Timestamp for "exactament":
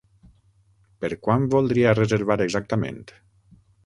2.47-2.99